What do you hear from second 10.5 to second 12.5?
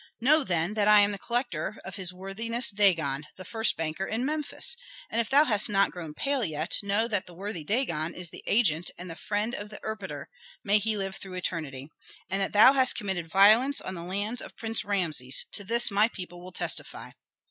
may he live through eternity! and